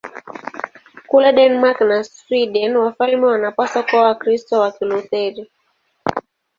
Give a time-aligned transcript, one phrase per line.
[1.07, 5.49] Kule Denmark na Sweden wafalme wanapaswa kuwa Wakristo wa Kilutheri.